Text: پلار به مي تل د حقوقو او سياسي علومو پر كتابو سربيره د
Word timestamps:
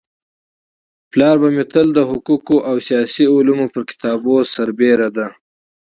پلار 1.11 1.35
به 1.41 1.49
مي 1.55 1.63
تل 1.71 1.87
د 1.93 1.99
حقوقو 2.11 2.57
او 2.69 2.75
سياسي 2.87 3.25
علومو 3.35 3.67
پر 3.73 3.83
كتابو 3.89 4.35
سربيره 4.53 5.07
د 5.15 5.17